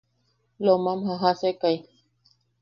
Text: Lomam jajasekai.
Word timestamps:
Lomam 0.65 0.99
jajasekai. 1.07 1.77